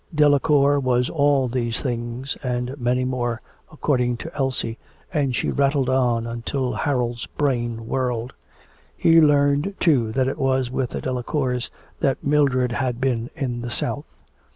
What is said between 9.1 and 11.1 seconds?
learnt, too, that it was with the